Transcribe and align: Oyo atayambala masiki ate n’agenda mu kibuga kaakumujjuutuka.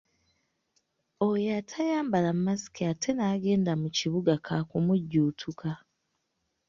Oyo 1.27 1.49
atayambala 1.59 2.29
masiki 2.45 2.81
ate 2.91 3.09
n’agenda 3.13 3.71
mu 3.81 3.87
kibuga 3.97 4.33
kaakumujjuutuka. 4.45 5.69